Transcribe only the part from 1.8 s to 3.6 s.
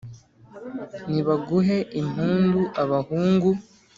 impundu abahungu,